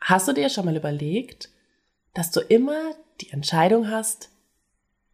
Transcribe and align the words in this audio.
Hast 0.00 0.28
du 0.28 0.32
dir 0.32 0.48
schon 0.48 0.64
mal 0.64 0.76
überlegt, 0.76 1.50
dass 2.14 2.30
du 2.30 2.40
immer 2.40 2.94
die 3.20 3.30
Entscheidung 3.30 3.90
hast, 3.90 4.30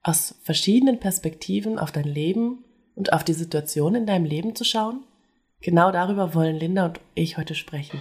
aus 0.02 0.36
verschiedenen 0.42 1.00
Perspektiven 1.00 1.78
auf 1.78 1.90
dein 1.90 2.04
Leben 2.04 2.64
und 2.94 3.12
auf 3.12 3.24
die 3.24 3.32
Situation 3.32 3.96
in 3.96 4.06
deinem 4.06 4.24
Leben 4.24 4.54
zu 4.54 4.64
schauen? 4.64 5.02
Genau 5.60 5.90
darüber 5.90 6.34
wollen 6.34 6.56
Linda 6.56 6.86
und 6.86 7.00
ich 7.14 7.36
heute 7.36 7.54
sprechen. 7.54 8.00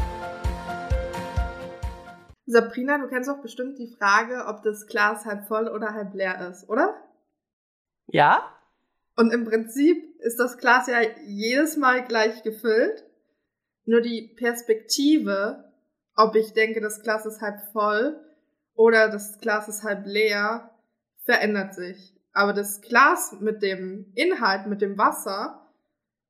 Sabrina, 2.51 2.97
du 2.97 3.07
kennst 3.07 3.29
doch 3.29 3.41
bestimmt 3.41 3.79
die 3.79 3.87
Frage, 3.87 4.45
ob 4.47 4.61
das 4.61 4.85
Glas 4.85 5.25
halb 5.25 5.47
voll 5.47 5.69
oder 5.69 5.93
halb 5.93 6.13
leer 6.13 6.49
ist, 6.49 6.67
oder? 6.69 7.01
Ja. 8.07 8.43
Und 9.15 9.31
im 9.31 9.45
Prinzip 9.45 10.19
ist 10.19 10.37
das 10.37 10.57
Glas 10.57 10.87
ja 10.87 10.99
jedes 11.25 11.77
Mal 11.77 12.05
gleich 12.05 12.43
gefüllt. 12.43 13.05
Nur 13.85 14.01
die 14.01 14.33
Perspektive, 14.35 15.71
ob 16.15 16.35
ich 16.35 16.53
denke, 16.53 16.81
das 16.81 17.01
Glas 17.01 17.25
ist 17.25 17.41
halb 17.41 17.61
voll 17.71 18.19
oder 18.75 19.09
das 19.09 19.39
Glas 19.39 19.69
ist 19.69 19.83
halb 19.83 20.05
leer, 20.05 20.71
verändert 21.23 21.73
sich. 21.73 22.13
Aber 22.33 22.51
das 22.51 22.81
Glas 22.81 23.37
mit 23.39 23.61
dem 23.61 24.11
Inhalt, 24.13 24.67
mit 24.67 24.81
dem 24.81 24.97
Wasser, 24.97 25.69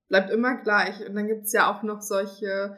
bleibt 0.08 0.30
immer 0.30 0.58
gleich. 0.58 1.03
Und 1.08 1.16
dann 1.16 1.28
gibt's 1.28 1.53
ja 1.53 1.72
auch 1.72 1.81
noch 1.81 2.02
solche 2.02 2.78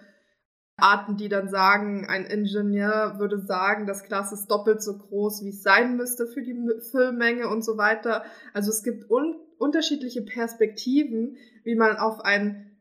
Arten, 0.78 1.18
die 1.18 1.30
dann 1.30 1.50
sagen, 1.50 2.08
ein 2.08 2.26
Ingenieur 2.26 3.20
würde 3.20 3.40
sagen, 3.40 3.86
das 3.86 4.04
Glas 4.04 4.32
ist 4.32 4.48
doppelt 4.48 4.82
so 4.82 4.98
groß, 4.98 5.44
wie 5.44 5.50
es 5.50 5.62
sein 5.62 5.98
müsste 5.98 6.28
für 6.28 6.42
die 6.42 6.58
Füllmenge 6.92 7.48
und 7.48 7.64
so 7.64 7.78
weiter. 7.78 8.24
Also 8.54 8.72
es 8.72 8.84
gibt 8.84 9.10
un 9.10 9.36
unterschiedliche 9.60 10.24
Perspektiven, 10.24 11.38
wie 11.64 11.76
man 11.76 11.96
auf 11.98 12.20
ein 12.22 12.72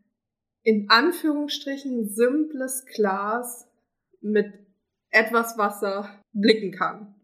in 0.63 0.87
Anführungsstrichen 0.91 2.09
simples 2.09 2.87
Glas 2.87 3.69
mit 4.21 4.53
etwas 5.11 5.59
Wasser 5.59 6.09
blicken 6.33 6.73
kann. 6.73 7.15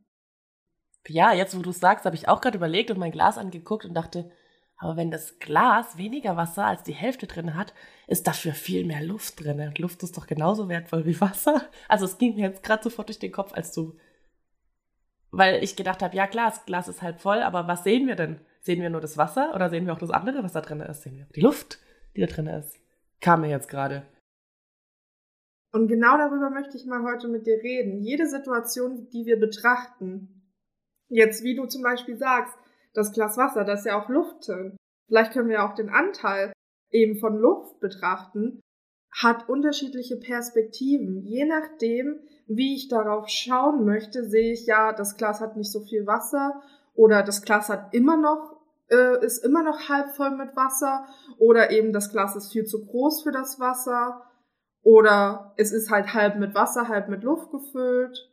Ja, 1.09 1.33
jetzt 1.33 1.57
wo 1.57 1.63
du 1.63 1.71
es 1.71 1.81
sagst, 1.81 2.05
habe 2.05 2.17
ich 2.17 2.29
auch 2.29 2.41
gerade 2.41 2.59
überlegt 2.59 2.91
und 2.91 2.99
mein 2.99 3.13
Glas 3.13 3.39
angeguckt 3.39 3.85
und 3.87 3.95
dachte, 3.95 4.31
aber 4.79 4.97
wenn 4.97 5.11
das 5.11 5.41
Glas 5.41 5.99
weniger 5.99 6.37
Wasser 6.37 6.65
als 6.65 6.85
die 6.85 6.93
Hälfte 6.93 7.27
drin 7.27 7.57
hat, 7.57 7.75
ist 8.07 8.29
dafür 8.29 8.53
viel 8.53 8.85
mehr 8.85 9.03
Luft 9.03 9.43
drin. 9.43 9.61
Und 9.61 9.79
Luft 9.81 10.05
ist 10.05 10.17
doch 10.17 10.29
genauso 10.29 10.69
wertvoll 10.69 11.05
wie 11.05 11.21
Wasser. 11.21 11.63
Also 11.89 12.05
es 12.05 12.17
ging 12.17 12.37
mir 12.37 12.49
jetzt 12.49 12.63
gerade 12.63 12.85
sofort 12.85 13.09
durch 13.09 13.19
den 13.19 13.33
Kopf, 13.33 13.53
als 13.53 13.73
du, 13.73 13.97
weil 15.33 15.63
ich 15.65 15.75
gedacht 15.75 16.01
habe, 16.01 16.17
ja 16.17 16.29
klar, 16.29 16.51
das 16.51 16.65
Glas 16.65 16.87
ist 16.87 17.03
halb 17.03 17.21
voll, 17.21 17.43
aber 17.43 17.67
was 17.67 17.83
sehen 17.83 18.07
wir 18.07 18.15
denn? 18.15 18.41
Sehen 18.61 18.81
wir 18.81 18.91
nur 18.91 19.01
das 19.01 19.17
Wasser 19.17 19.53
oder 19.55 19.69
sehen 19.69 19.85
wir 19.85 19.93
auch 19.93 19.99
das 19.99 20.11
andere, 20.11 20.45
was 20.45 20.53
da 20.53 20.61
drin 20.61 20.81
ist? 20.81 21.03
Sehen 21.03 21.17
wir 21.17 21.27
die 21.35 21.41
Luft, 21.41 21.81
die 22.17 22.21
da 22.21 22.27
drin 22.29 22.47
ist? 22.47 22.79
Kam 23.21 23.41
mir 23.41 23.51
jetzt 23.51 23.69
gerade. 23.69 24.07
Und 25.73 25.89
genau 25.89 26.17
darüber 26.17 26.51
möchte 26.51 26.77
ich 26.77 26.87
mal 26.87 27.03
heute 27.03 27.29
mit 27.29 27.47
dir 27.47 27.59
reden. 27.63 28.01
Jede 28.01 28.29
Situation, 28.29 29.09
die 29.11 29.27
wir 29.27 29.39
betrachten, 29.39 30.53
jetzt 31.09 31.43
wie 31.43 31.57
du 31.57 31.67
zum 31.67 31.83
Beispiel 31.83 32.17
sagst, 32.17 32.57
das 32.99 33.13
Glas 33.13 33.37
Wasser, 33.39 33.65
da 33.65 33.75
ist 33.75 33.87
ja 33.87 34.01
auch 34.01 34.09
Luft 34.09 34.47
drin. 34.47 34.77
Vielleicht 35.07 35.33
können 35.33 35.49
wir 35.49 35.65
auch 35.65 35.75
den 35.75 35.89
Anteil 35.89 36.53
eben 36.91 37.19
von 37.19 37.37
Luft 37.37 37.81
betrachten, 37.81 38.61
hat 39.11 39.49
unterschiedliche 39.49 40.17
Perspektiven. 40.17 41.23
Je 41.23 41.47
nachdem, 41.47 42.21
wie 42.47 42.75
ich 42.75 42.89
darauf 42.89 43.29
schauen 43.29 43.85
möchte, 43.85 44.25
sehe 44.25 44.53
ich 44.53 44.67
ja, 44.67 44.93
das 44.93 45.17
Glas 45.17 45.41
hat 45.41 45.57
nicht 45.57 45.73
so 45.73 45.81
viel 45.81 46.07
Wasser 46.07 46.61
oder 46.95 47.23
das 47.23 47.43
Glas 47.43 47.69
hat 47.69 47.95
immer 47.95 48.17
noch 48.17 48.59
äh, 48.91 49.25
ist 49.25 49.45
immer 49.45 49.63
noch 49.63 49.89
halb 49.89 50.11
voll 50.17 50.31
mit 50.31 50.57
Wasser 50.57 51.07
oder 51.39 51.71
eben 51.71 51.93
das 51.93 52.11
Glas 52.11 52.37
ist 52.37 52.53
viel 52.53 52.65
zu 52.65 52.87
groß 52.87 53.23
für 53.23 53.33
das 53.33 53.61
Wasser 53.61 54.23
oder 54.83 55.53
es 55.57 55.73
ist 55.73 55.91
halt 55.91 56.15
halb 56.15 56.37
mit 56.37 56.55
Wasser, 56.55 56.89
halb 56.89 57.09
mit 57.09 57.23
Luft 57.23 57.51
gefüllt 57.51 58.31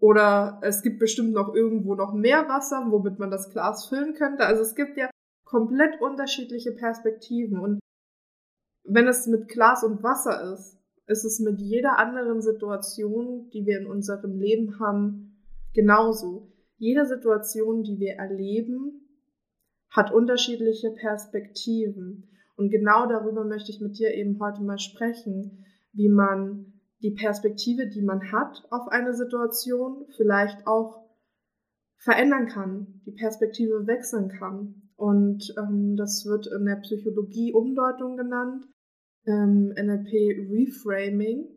oder 0.00 0.58
es 0.62 0.82
gibt 0.82 0.98
bestimmt 0.98 1.32
noch 1.32 1.54
irgendwo 1.54 1.94
noch 1.94 2.14
mehr 2.14 2.48
Wasser, 2.48 2.86
womit 2.88 3.18
man 3.18 3.30
das 3.30 3.50
Glas 3.50 3.86
füllen 3.86 4.14
könnte. 4.14 4.44
Also 4.44 4.62
es 4.62 4.74
gibt 4.74 4.96
ja 4.96 5.10
komplett 5.44 6.00
unterschiedliche 6.00 6.72
Perspektiven. 6.72 7.58
Und 7.58 7.80
wenn 8.84 9.06
es 9.06 9.26
mit 9.26 9.48
Glas 9.48 9.84
und 9.84 10.02
Wasser 10.02 10.54
ist, 10.54 10.78
ist 11.06 11.24
es 11.24 11.38
mit 11.38 11.60
jeder 11.60 11.98
anderen 11.98 12.40
Situation, 12.40 13.50
die 13.50 13.66
wir 13.66 13.78
in 13.78 13.86
unserem 13.86 14.38
Leben 14.38 14.80
haben, 14.80 15.44
genauso. 15.74 16.50
Jede 16.78 17.04
Situation, 17.04 17.82
die 17.82 17.98
wir 17.98 18.14
erleben, 18.14 19.06
hat 19.90 20.12
unterschiedliche 20.12 20.92
Perspektiven. 20.92 22.30
Und 22.56 22.70
genau 22.70 23.06
darüber 23.06 23.44
möchte 23.44 23.70
ich 23.70 23.80
mit 23.80 23.98
dir 23.98 24.14
eben 24.14 24.40
heute 24.40 24.62
mal 24.62 24.78
sprechen, 24.78 25.66
wie 25.92 26.08
man 26.08 26.79
die 27.02 27.12
Perspektive, 27.12 27.88
die 27.88 28.02
man 28.02 28.30
hat 28.30 28.62
auf 28.70 28.88
eine 28.88 29.14
Situation, 29.14 30.06
vielleicht 30.16 30.66
auch 30.66 31.08
verändern 31.96 32.46
kann, 32.46 33.00
die 33.06 33.12
Perspektive 33.12 33.86
wechseln 33.86 34.28
kann. 34.28 34.90
Und 34.96 35.54
ähm, 35.58 35.96
das 35.96 36.26
wird 36.26 36.46
in 36.46 36.66
der 36.66 36.76
Psychologie 36.76 37.52
Umdeutung 37.54 38.16
genannt, 38.16 38.64
ähm, 39.26 39.72
NLP 39.76 40.12
Reframing. 40.50 41.48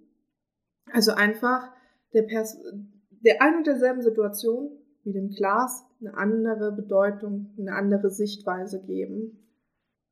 Also 0.91 1.11
einfach 1.13 1.69
der, 2.13 2.23
Pers 2.23 2.57
der 3.09 3.41
ein 3.41 3.57
und 3.57 3.67
derselben 3.67 4.01
Situation 4.01 4.77
wie 5.03 5.11
dem 5.11 5.29
Glas 5.29 5.85
eine 5.99 6.15
andere 6.17 6.71
Bedeutung, 6.71 7.53
eine 7.57 7.75
andere 7.75 8.09
Sichtweise 8.09 8.81
geben. 8.85 9.39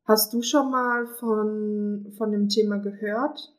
Hast 0.06 0.34
du 0.34 0.42
schon 0.42 0.72
mal 0.72 1.08
von, 1.08 2.12
von 2.18 2.32
dem 2.32 2.50
Thema 2.50 2.78
gehört? 2.78 3.56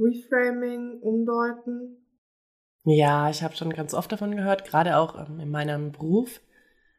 Reframing, 0.00 1.00
Umdeuten? 1.02 1.96
Ja, 2.84 3.28
ich 3.28 3.42
habe 3.42 3.54
schon 3.56 3.72
ganz 3.72 3.92
oft 3.92 4.10
davon 4.10 4.34
gehört, 4.34 4.64
gerade 4.64 4.96
auch 4.96 5.28
ähm, 5.28 5.40
in 5.40 5.50
meinem 5.50 5.92
Beruf. 5.92 6.40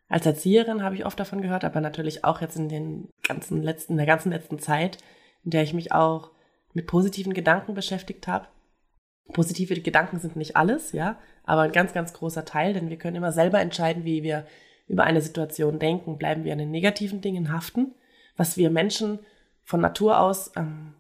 Als 0.08 0.26
Erzieherin 0.26 0.84
habe 0.84 0.96
ich 0.96 1.06
oft 1.06 1.20
davon 1.20 1.42
gehört, 1.42 1.64
aber 1.64 1.82
natürlich 1.82 2.24
auch 2.24 2.42
jetzt 2.42 2.58
in 2.58 2.70
den 2.70 3.10
ganzen 3.24 3.64
letzten, 3.64 3.98
der 3.98 4.06
ganzen 4.06 4.32
letzten 4.32 4.60
Zeit, 4.60 4.98
in 5.44 5.52
der 5.52 5.64
ich 5.64 5.74
mich 5.74 5.92
auch 5.92 6.32
mit 6.74 6.86
positiven 6.86 7.34
Gedanken 7.34 7.74
beschäftigt 7.74 8.28
habe. 8.28 8.48
Positive 9.34 9.80
Gedanken 9.80 10.20
sind 10.20 10.36
nicht 10.36 10.56
alles, 10.56 10.92
ja, 10.92 11.18
aber 11.44 11.62
ein 11.62 11.72
ganz, 11.72 11.94
ganz 11.94 12.14
großer 12.14 12.46
Teil, 12.46 12.74
denn 12.74 12.90
wir 12.90 12.98
können 12.98 13.16
immer 13.16 13.32
selber 13.32 13.60
entscheiden, 13.60 14.04
wie 14.04 14.24
wir 14.24 14.46
über 14.88 15.06
eine 15.06 15.22
Situation 15.22 15.80
denken. 15.80 16.18
Bleiben 16.18 16.44
wir 16.44 16.52
an 16.52 16.60
den 16.60 16.72
negativen 16.72 17.22
Dingen 17.22 17.52
haften, 17.52 17.96
was 18.36 18.58
wir 18.58 18.70
Menschen 18.70 19.20
von 19.64 19.80
Natur 19.80 20.20
aus 20.20 20.52
ähm, 20.58 20.96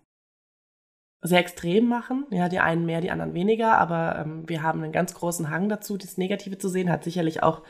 sehr 1.22 1.40
extrem 1.40 1.88
machen. 1.88 2.26
Ja, 2.32 2.50
die 2.50 2.60
einen 2.60 2.86
mehr, 2.86 3.02
die 3.02 3.12
anderen 3.12 3.34
weniger, 3.34 3.78
aber 3.78 4.20
ähm, 4.20 4.48
wir 4.48 4.64
haben 4.64 4.84
einen 4.84 4.92
ganz 4.92 5.14
großen 5.14 5.50
Hang 5.50 5.70
dazu, 5.70 5.98
das 5.98 6.18
Negative 6.18 6.58
zu 6.58 6.68
sehen, 6.70 6.90
hat 6.90 7.04
sicherlich 7.04 7.44
auch 7.44 7.62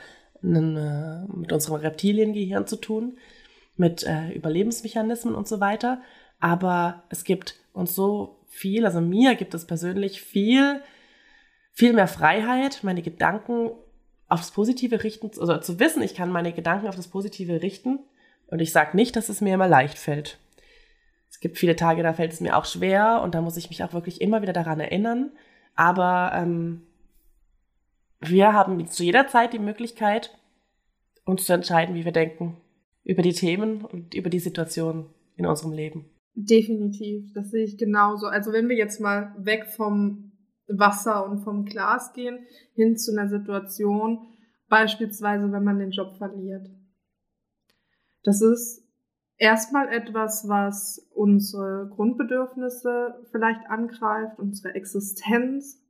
einen, 0.42 0.78
äh, 0.78 1.26
mit 1.36 1.52
unserem 1.52 1.82
Reptiliengehirn 1.82 2.66
zu 2.66 2.78
tun, 2.78 3.18
mit 3.76 4.04
äh, 4.04 4.30
Überlebensmechanismen 4.32 5.36
und 5.36 5.48
so 5.48 5.60
weiter. 5.60 6.02
Aber 6.40 7.04
es 7.10 7.24
gibt 7.24 7.56
uns 7.74 7.94
so 7.94 8.40
viel, 8.48 8.86
also 8.86 9.02
mir 9.02 9.36
gibt 9.36 9.54
es 9.54 9.66
persönlich 9.66 10.22
viel, 10.22 10.82
viel 11.74 11.94
mehr 11.94 12.08
Freiheit, 12.08 12.80
meine 12.84 13.02
Gedanken 13.02 13.72
aufs 14.28 14.52
Positive 14.52 15.04
richten, 15.04 15.30
also 15.40 15.58
zu 15.58 15.80
wissen, 15.80 16.02
ich 16.02 16.16
kann 16.16 16.32
meine 16.32 16.54
Gedanken 16.54 16.88
auf 16.88 16.96
das 16.96 17.10
Positive 17.10 17.62
richten. 17.62 18.00
Und 18.48 18.60
ich 18.60 18.72
sage 18.72 18.96
nicht, 18.98 19.16
dass 19.16 19.30
es 19.30 19.42
mir 19.42 19.54
immer 19.54 19.68
leicht 19.68 19.98
fällt. 19.98 20.38
Es 21.42 21.50
gibt 21.50 21.58
viele 21.58 21.76
Tage, 21.76 22.04
da 22.04 22.14
fällt 22.14 22.34
es 22.34 22.40
mir 22.40 22.56
auch 22.56 22.66
schwer 22.66 23.20
und 23.24 23.34
da 23.34 23.42
muss 23.42 23.58
ich 23.58 23.70
mich 23.70 23.84
auch 23.84 23.94
wirklich 23.94 24.22
immer 24.22 24.44
wieder 24.44 24.54
daran 24.54 24.80
erinnern. 24.80 25.32
Aber 25.74 26.34
ähm, 26.36 26.84
wir 28.20 28.54
haben 28.54 28.88
zu 28.88 29.04
jeder 29.04 29.26
Zeit 29.26 29.52
die 29.52 29.58
Möglichkeit, 29.58 30.38
uns 31.26 31.46
zu 31.46 31.54
entscheiden, 31.54 31.96
wie 31.96 32.06
wir 32.06 32.12
denken 32.12 32.58
über 33.04 33.24
die 33.24 33.34
Themen 33.34 33.84
und 33.84 34.14
über 34.14 34.30
die 34.30 34.38
Situation 34.38 35.10
in 35.36 35.48
unserem 35.48 35.72
Leben. 35.72 36.06
Definitiv, 36.36 37.34
das 37.34 37.50
sehe 37.50 37.64
ich 37.64 37.76
genauso. 37.76 38.28
Also 38.28 38.54
wenn 38.54 38.70
wir 38.70 38.76
jetzt 38.76 39.02
mal 39.02 39.34
weg 39.40 39.66
vom 39.66 40.34
Wasser 40.68 41.28
und 41.28 41.40
vom 41.40 41.66
Glas 41.66 42.14
gehen, 42.14 42.46
hin 42.76 42.98
zu 42.98 43.14
einer 43.14 43.28
Situation, 43.28 44.28
beispielsweise 44.70 45.52
wenn 45.52 45.64
man 45.64 45.80
den 45.80 45.90
Job 45.90 46.16
verliert. 46.20 46.70
Das 48.22 48.44
ist 48.44 48.84
erstmal 49.42 49.90
etwas, 49.90 50.48
was 50.48 51.10
unsere 51.16 51.90
Grundbedürfnisse 51.96 53.16
vielleicht 53.32 53.68
angreift, 53.70 54.38
unsere 54.38 54.76
Existenz, 54.76 55.84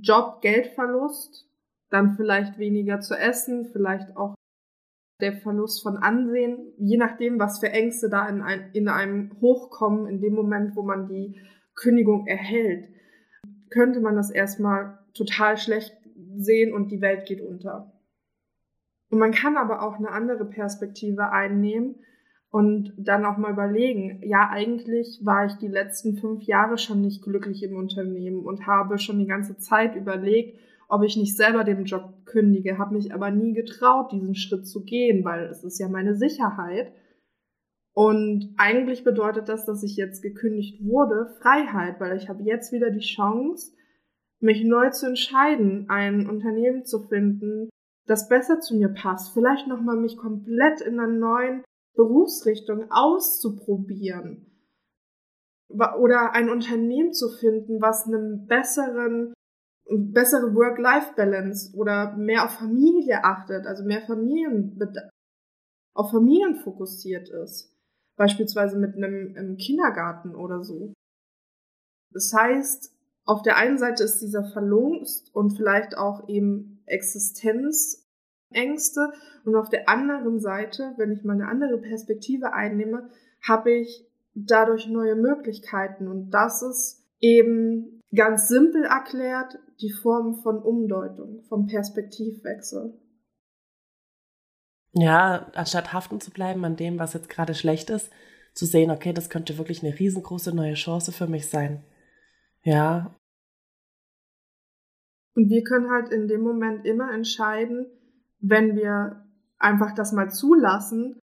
Job, 0.00 0.40
Geldverlust, 0.40 1.46
dann 1.90 2.16
vielleicht 2.16 2.58
weniger 2.58 3.00
zu 3.00 3.14
essen, 3.14 3.66
vielleicht 3.66 4.16
auch 4.16 4.34
der 5.20 5.34
Verlust 5.34 5.82
von 5.82 5.98
Ansehen, 5.98 6.72
je 6.78 6.96
nachdem, 6.96 7.38
was 7.38 7.60
für 7.60 7.70
Ängste 7.70 8.08
da 8.08 8.26
in, 8.26 8.40
ein, 8.40 8.70
in 8.72 8.88
einem 8.88 9.30
hochkommen, 9.42 10.06
in 10.06 10.22
dem 10.22 10.34
Moment, 10.34 10.74
wo 10.74 10.82
man 10.82 11.08
die 11.08 11.38
Kündigung 11.74 12.26
erhält, 12.26 12.88
könnte 13.68 14.00
man 14.00 14.16
das 14.16 14.30
erstmal 14.30 14.98
total 15.12 15.58
schlecht 15.58 15.94
sehen 16.36 16.72
und 16.72 16.90
die 16.90 17.02
Welt 17.02 17.26
geht 17.26 17.42
unter. 17.42 17.92
Und 19.10 19.18
man 19.18 19.32
kann 19.32 19.58
aber 19.58 19.82
auch 19.82 19.96
eine 19.96 20.10
andere 20.10 20.46
Perspektive 20.46 21.30
einnehmen 21.30 21.96
und 22.52 22.92
dann 22.98 23.24
auch 23.24 23.38
mal 23.38 23.50
überlegen, 23.50 24.20
ja, 24.22 24.50
eigentlich 24.50 25.20
war 25.24 25.46
ich 25.46 25.54
die 25.54 25.68
letzten 25.68 26.18
fünf 26.18 26.42
Jahre 26.42 26.76
schon 26.76 27.00
nicht 27.00 27.22
glücklich 27.22 27.62
im 27.62 27.74
Unternehmen 27.76 28.44
und 28.44 28.66
habe 28.66 28.98
schon 28.98 29.18
die 29.18 29.26
ganze 29.26 29.56
Zeit 29.56 29.96
überlegt, 29.96 30.60
ob 30.86 31.02
ich 31.02 31.16
nicht 31.16 31.34
selber 31.34 31.64
den 31.64 31.86
Job 31.86 32.26
kündige, 32.26 32.76
habe 32.76 32.94
mich 32.94 33.14
aber 33.14 33.30
nie 33.30 33.54
getraut, 33.54 34.12
diesen 34.12 34.34
Schritt 34.34 34.66
zu 34.66 34.84
gehen, 34.84 35.24
weil 35.24 35.46
es 35.46 35.64
ist 35.64 35.78
ja 35.78 35.88
meine 35.88 36.14
Sicherheit. 36.14 36.92
Und 37.94 38.52
eigentlich 38.58 39.02
bedeutet 39.02 39.48
das, 39.48 39.64
dass 39.64 39.82
ich 39.82 39.96
jetzt 39.96 40.20
gekündigt 40.20 40.84
wurde, 40.84 41.34
Freiheit, 41.40 42.00
weil 42.00 42.18
ich 42.18 42.28
habe 42.28 42.42
jetzt 42.42 42.70
wieder 42.70 42.90
die 42.90 43.00
Chance, 43.00 43.72
mich 44.40 44.62
neu 44.62 44.90
zu 44.90 45.06
entscheiden, 45.06 45.86
ein 45.88 46.28
Unternehmen 46.28 46.84
zu 46.84 47.00
finden, 47.00 47.70
das 48.06 48.28
besser 48.28 48.60
zu 48.60 48.76
mir 48.76 48.90
passt, 48.90 49.32
vielleicht 49.32 49.68
nochmal 49.68 49.96
mich 49.96 50.18
komplett 50.18 50.82
in 50.82 51.00
einer 51.00 51.08
neuen 51.08 51.62
Berufsrichtung 51.94 52.90
auszuprobieren 52.90 54.46
oder 55.68 56.32
ein 56.32 56.50
Unternehmen 56.50 57.12
zu 57.12 57.28
finden, 57.30 57.80
was 57.80 58.06
einem 58.06 58.46
besseren 58.46 59.34
bessere 59.90 60.54
Work-Life-Balance 60.54 61.76
oder 61.76 62.16
mehr 62.16 62.44
auf 62.44 62.52
Familie 62.52 63.24
achtet, 63.24 63.66
also 63.66 63.84
mehr 63.84 64.02
Familien 64.02 64.78
auf 65.94 66.10
Familien 66.10 66.56
fokussiert 66.56 67.28
ist, 67.28 67.76
beispielsweise 68.16 68.78
mit 68.78 68.96
einem 68.96 69.56
Kindergarten 69.56 70.34
oder 70.34 70.62
so. 70.62 70.92
Das 72.12 72.32
heißt, 72.32 72.94
auf 73.24 73.42
der 73.42 73.56
einen 73.56 73.78
Seite 73.78 74.04
ist 74.04 74.20
dieser 74.20 74.44
Verlust 74.44 75.34
und 75.34 75.56
vielleicht 75.56 75.96
auch 75.96 76.28
eben 76.28 76.82
Existenzängste 78.54 79.12
und 79.44 79.56
auf 79.56 79.68
der 79.68 79.88
anderen 79.88 80.40
Seite, 80.40 80.94
wenn 80.96 81.12
ich 81.12 81.24
mal 81.24 81.34
eine 81.34 81.48
andere 81.48 81.78
Perspektive 81.78 82.52
einnehme, 82.52 83.08
habe 83.46 83.72
ich 83.72 84.06
dadurch 84.34 84.86
neue 84.88 85.16
Möglichkeiten 85.16 86.08
und 86.08 86.30
das 86.30 86.62
ist 86.62 87.04
eben 87.20 88.00
ganz 88.14 88.48
simpel 88.48 88.84
erklärt 88.84 89.58
die 89.80 89.92
Form 89.92 90.36
von 90.42 90.58
Umdeutung, 90.62 91.42
vom 91.48 91.66
Perspektivwechsel. 91.66 92.98
Ja, 94.94 95.50
anstatt 95.54 95.92
haften 95.92 96.20
zu 96.20 96.30
bleiben 96.30 96.64
an 96.64 96.76
dem, 96.76 96.98
was 96.98 97.14
jetzt 97.14 97.30
gerade 97.30 97.54
schlecht 97.54 97.90
ist, 97.90 98.10
zu 98.54 98.66
sehen, 98.66 98.90
okay, 98.90 99.12
das 99.12 99.30
könnte 99.30 99.56
wirklich 99.56 99.82
eine 99.82 99.98
riesengroße 99.98 100.54
neue 100.54 100.74
Chance 100.74 101.12
für 101.12 101.26
mich 101.26 101.48
sein. 101.48 101.82
Ja. 102.62 103.16
Und 105.34 105.48
wir 105.48 105.64
können 105.64 105.90
halt 105.90 106.10
in 106.10 106.28
dem 106.28 106.42
Moment 106.42 106.84
immer 106.84 107.12
entscheiden, 107.12 107.86
wenn 108.42 108.76
wir 108.76 109.24
einfach 109.58 109.94
das 109.94 110.12
mal 110.12 110.30
zulassen, 110.30 111.18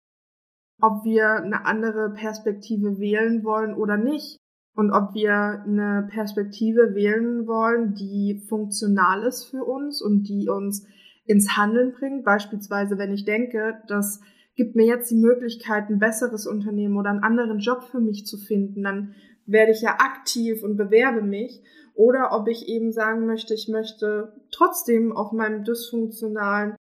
ob 0.81 1.04
wir 1.04 1.33
eine 1.33 1.66
andere 1.66 2.12
Perspektive 2.12 3.00
wählen 3.00 3.44
wollen 3.44 3.75
oder 3.75 3.98
nicht 3.98 4.38
und 4.75 4.92
ob 4.92 5.13
wir 5.13 5.63
eine 5.66 6.07
Perspektive 6.10 6.95
wählen 6.95 7.45
wollen, 7.48 7.94
die 7.94 8.42
funktional 8.48 9.24
ist 9.24 9.44
für 9.44 9.66
uns 9.66 10.01
und 10.01 10.24
die 10.24 10.48
uns 10.50 10.88
ins 11.25 11.57
Handeln 11.57 11.92
bringt. 11.92 12.24
Beispielsweise, 12.24 12.98
wenn 12.98 13.12
ich 13.12 13.25
denke, 13.25 13.81
das 13.88 14.22
gibt 14.56 14.75
mir 14.75 14.86
jetzt 14.86 15.12
die 15.12 15.15
Möglichkeit, 15.15 15.89
ein 15.89 16.00
besseres 16.00 16.48
Unternehmen 16.48 16.98
oder 16.98 17.10
einen 17.10 17.24
anderen 17.24 17.60
Job 17.60 17.83
für 17.83 18.00
mich 18.00 18.25
zu 18.25 18.38
finden, 18.38 18.83
dann 18.83 19.13
werde 19.45 19.72
ich 19.72 19.81
ja 19.81 19.95
aktiv 20.00 20.63
und 20.63 20.77
bewerbe 20.77 21.22
mich. 21.22 21.62
Oder 21.94 22.30
ob 22.31 22.48
ich 22.48 22.69
eben 22.69 22.94
sagen 22.94 23.25
möchte, 23.25 23.54
ich 23.54 23.68
möchte 23.68 24.33
trotzdem 24.51 25.12
auf 25.12 25.33
meinem 25.33 25.65
dysfunktionalen 25.65 26.75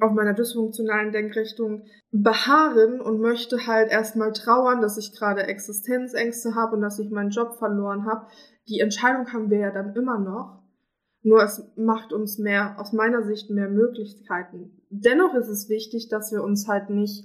auf 0.00 0.12
meiner 0.12 0.34
dysfunktionalen 0.34 1.12
Denkrichtung 1.12 1.84
beharren 2.10 3.00
und 3.00 3.20
möchte 3.20 3.66
halt 3.66 3.90
erstmal 3.90 4.32
trauern, 4.32 4.80
dass 4.80 4.98
ich 4.98 5.16
gerade 5.16 5.44
Existenzängste 5.44 6.54
habe 6.54 6.76
und 6.76 6.82
dass 6.82 6.98
ich 6.98 7.10
meinen 7.10 7.30
Job 7.30 7.58
verloren 7.58 8.04
habe. 8.04 8.26
Die 8.68 8.80
Entscheidung 8.80 9.32
haben 9.32 9.50
wir 9.50 9.58
ja 9.58 9.70
dann 9.70 9.94
immer 9.94 10.18
noch. 10.18 10.62
Nur 11.22 11.42
es 11.42 11.62
macht 11.76 12.12
uns 12.12 12.38
mehr, 12.38 12.76
aus 12.78 12.92
meiner 12.92 13.22
Sicht, 13.22 13.50
mehr 13.50 13.68
Möglichkeiten. 13.68 14.82
Dennoch 14.90 15.34
ist 15.34 15.48
es 15.48 15.68
wichtig, 15.68 16.08
dass 16.08 16.32
wir 16.32 16.42
uns 16.42 16.68
halt 16.68 16.90
nicht 16.90 17.24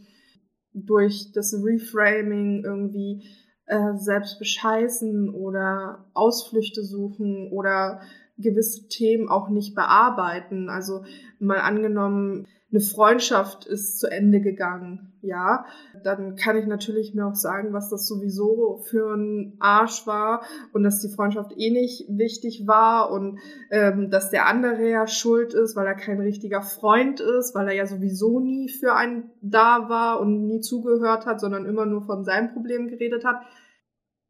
durch 0.73 1.31
das 1.33 1.53
Reframing 1.53 2.63
irgendwie 2.63 3.23
äh, 3.65 3.95
selbst 3.95 4.39
bescheißen 4.39 5.29
oder 5.33 6.09
Ausflüchte 6.13 6.83
suchen 6.83 7.51
oder 7.51 8.01
gewisse 8.37 8.87
Themen 8.87 9.29
auch 9.29 9.49
nicht 9.49 9.75
bearbeiten. 9.75 10.69
Also 10.69 11.03
mal 11.39 11.59
angenommen, 11.59 12.47
eine 12.73 12.81
Freundschaft 12.81 13.65
ist 13.65 13.99
zu 13.99 14.09
Ende 14.09 14.41
gegangen, 14.41 15.13
ja, 15.21 15.65
dann 16.03 16.35
kann 16.35 16.57
ich 16.57 16.65
natürlich 16.65 17.13
mir 17.13 17.27
auch 17.27 17.35
sagen, 17.35 17.71
was 17.71 17.89
das 17.89 18.07
sowieso 18.07 18.81
für 18.89 19.13
ein 19.13 19.55
Arsch 19.59 20.07
war 20.07 20.41
und 20.73 20.83
dass 20.83 20.99
die 20.99 21.13
Freundschaft 21.13 21.51
eh 21.55 21.69
nicht 21.69 22.07
wichtig 22.09 22.65
war 22.65 23.11
und 23.11 23.39
ähm, 23.69 24.09
dass 24.09 24.31
der 24.31 24.47
andere 24.47 24.89
ja 24.89 25.05
schuld 25.05 25.53
ist, 25.53 25.75
weil 25.75 25.85
er 25.85 25.93
kein 25.93 26.19
richtiger 26.19 26.63
Freund 26.63 27.19
ist, 27.19 27.53
weil 27.53 27.67
er 27.67 27.75
ja 27.75 27.85
sowieso 27.85 28.39
nie 28.39 28.69
für 28.69 28.95
einen 28.95 29.29
da 29.41 29.87
war 29.87 30.19
und 30.19 30.47
nie 30.47 30.59
zugehört 30.59 31.27
hat, 31.27 31.39
sondern 31.39 31.65
immer 31.65 31.85
nur 31.85 32.01
von 32.01 32.25
seinem 32.25 32.53
Problem 32.53 32.87
geredet 32.87 33.23
hat. 33.23 33.43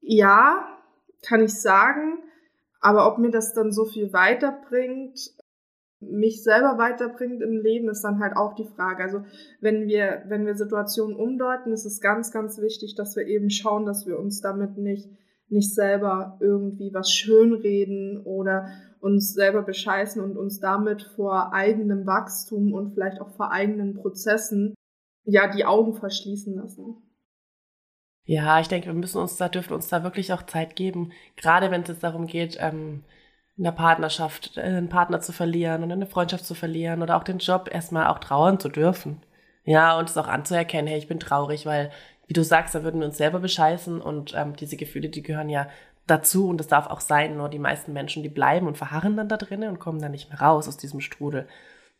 Ja, 0.02 0.68
kann 1.26 1.42
ich 1.42 1.60
sagen, 1.60 2.20
aber 2.83 3.07
ob 3.07 3.18
mir 3.18 3.31
das 3.31 3.53
dann 3.53 3.71
so 3.71 3.85
viel 3.85 4.12
weiterbringt, 4.12 5.18
mich 6.01 6.44
selber 6.44 6.77
weiterbringt 6.77 7.41
im 7.41 7.62
Leben, 7.62 7.88
ist 7.88 8.03
dann 8.03 8.19
halt 8.19 8.35
auch 8.35 8.56
die 8.56 8.68
Frage. 8.75 9.03
Also 9.03 9.24
wenn 9.62 9.88
wir, 9.88 10.24
wenn 10.27 10.45
wir 10.45 10.56
Situationen 10.56 11.15
umdeuten, 11.15 11.71
ist 11.71 11.85
es 11.85 12.01
ganz, 12.01 12.31
ganz 12.31 12.59
wichtig, 12.59 12.95
dass 12.95 13.15
wir 13.15 13.25
eben 13.25 13.50
schauen, 13.50 13.85
dass 13.85 14.06
wir 14.06 14.19
uns 14.19 14.41
damit 14.41 14.77
nicht, 14.77 15.09
nicht 15.47 15.74
selber 15.74 16.38
irgendwie 16.41 16.94
was 16.94 17.09
schönreden 17.09 18.21
oder 18.25 18.68
uns 19.00 19.33
selber 19.33 19.62
bescheißen 19.62 20.21
und 20.21 20.35
uns 20.35 20.59
damit 20.59 21.03
vor 21.15 21.53
eigenem 21.53 22.06
Wachstum 22.06 22.74
und 22.74 22.94
vielleicht 22.94 23.21
auch 23.21 23.30
vor 23.38 23.53
eigenen 23.53 23.94
Prozessen 23.94 24.74
ja 25.24 25.50
die 25.50 25.63
Augen 25.63 25.94
verschließen 25.94 26.54
lassen. 26.56 26.97
Ja, 28.25 28.59
ich 28.59 28.68
denke, 28.69 28.87
wir 28.87 28.94
müssen 28.94 29.19
uns 29.21 29.35
da, 29.35 29.49
dürfen 29.49 29.73
uns 29.73 29.89
da 29.89 30.03
wirklich 30.03 30.31
auch 30.31 30.44
Zeit 30.44 30.75
geben, 30.75 31.11
gerade 31.35 31.71
wenn 31.71 31.81
es 31.81 31.89
jetzt 31.89 32.03
darum 32.03 32.25
geht, 32.25 32.57
ähm, 32.59 33.03
in 33.57 33.65
der 33.65 33.71
Partnerschaft 33.71 34.57
äh, 34.57 34.61
einen 34.61 34.89
Partner 34.89 35.19
zu 35.19 35.33
verlieren 35.33 35.83
und 35.83 35.92
eine 35.92 36.07
Freundschaft 36.07 36.45
zu 36.45 36.56
verlieren 36.56 37.01
oder 37.01 37.18
auch 37.18 37.23
den 37.23 37.39
Job 37.39 37.69
erstmal 37.71 38.07
auch 38.07 38.19
trauern 38.19 38.59
zu 38.59 38.69
dürfen. 38.69 39.21
Ja, 39.65 39.97
und 39.97 40.09
es 40.09 40.18
auch 40.18 40.27
anzuerkennen, 40.27 40.87
hey, 40.87 40.97
ich 40.97 41.07
bin 41.07 41.19
traurig, 41.19 41.65
weil, 41.65 41.92
wie 42.27 42.33
du 42.33 42.44
sagst, 42.44 42.75
da 42.75 42.83
würden 42.83 42.99
wir 43.01 43.07
uns 43.07 43.18
selber 43.18 43.39
bescheißen 43.39 44.01
und 44.01 44.33
ähm, 44.35 44.56
diese 44.56 44.77
Gefühle, 44.77 45.09
die 45.09 45.23
gehören 45.23 45.49
ja 45.49 45.68
dazu 46.07 46.47
und 46.49 46.57
das 46.57 46.68
darf 46.68 46.87
auch 46.87 47.01
sein, 47.01 47.37
nur 47.37 47.49
die 47.49 47.59
meisten 47.59 47.94
Menschen, 47.94 48.23
die 48.23 48.30
bleiben 48.30 48.68
und 48.68 48.77
verharren 48.77 49.15
dann 49.18 49.30
da 49.30 49.37
drinnen 49.37 49.69
und 49.69 49.80
kommen 49.80 50.01
dann 50.01 50.11
nicht 50.11 50.30
mehr 50.30 50.42
raus 50.42 50.68
aus 50.68 50.77
diesem 50.77 51.01
Strudel. 51.01 51.47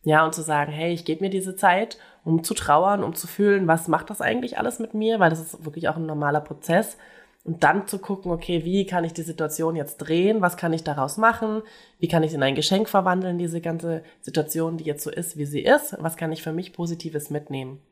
Ja, 0.04 0.24
und 0.24 0.34
zu 0.34 0.42
sagen, 0.42 0.70
hey, 0.72 0.92
ich 0.92 1.04
gebe 1.04 1.24
mir 1.24 1.30
diese 1.30 1.56
Zeit, 1.56 1.98
um 2.24 2.44
zu 2.44 2.54
trauern, 2.54 3.02
um 3.02 3.14
zu 3.14 3.26
fühlen, 3.26 3.66
was 3.66 3.88
macht 3.88 4.10
das 4.10 4.20
eigentlich 4.20 4.58
alles 4.58 4.78
mit 4.78 4.94
mir, 4.94 5.18
weil 5.18 5.30
das 5.30 5.40
ist 5.40 5.64
wirklich 5.64 5.88
auch 5.88 5.96
ein 5.96 6.06
normaler 6.06 6.40
Prozess. 6.40 6.96
Und 7.44 7.62
dann 7.62 7.86
zu 7.86 7.98
gucken, 7.98 8.32
okay, 8.32 8.64
wie 8.64 8.86
kann 8.86 9.04
ich 9.04 9.12
die 9.12 9.22
Situation 9.22 9.76
jetzt 9.76 9.98
drehen? 9.98 10.40
Was 10.40 10.56
kann 10.56 10.72
ich 10.72 10.82
daraus 10.82 11.18
machen? 11.18 11.62
Wie 11.98 12.08
kann 12.08 12.22
ich 12.22 12.30
es 12.30 12.34
in 12.34 12.42
ein 12.42 12.54
Geschenk 12.54 12.88
verwandeln, 12.88 13.36
diese 13.36 13.60
ganze 13.60 14.02
Situation, 14.22 14.78
die 14.78 14.84
jetzt 14.84 15.04
so 15.04 15.10
ist, 15.10 15.36
wie 15.36 15.44
sie 15.44 15.60
ist? 15.60 15.96
Was 16.00 16.16
kann 16.16 16.32
ich 16.32 16.42
für 16.42 16.52
mich 16.52 16.72
Positives 16.72 17.28
mitnehmen? 17.28 17.82